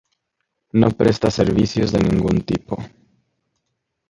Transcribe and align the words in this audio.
No 0.73 0.89
presta 0.89 1.29
servicios 1.29 1.91
de 1.91 1.99
ningún 1.99 2.41
tipo. 2.41 2.75